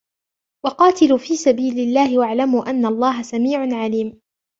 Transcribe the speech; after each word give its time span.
وَقَاتِلُوا 0.65 1.17
فِي 1.17 1.35
سَبِيلِ 1.37 1.79
اللَّهِ 1.79 2.17
وَاعْلَمُوا 2.19 2.69
أَنَّ 2.69 2.85
اللَّهَ 2.85 3.21
سَمِيعٌ 3.21 3.59
عَلِيمٌ 3.83 4.21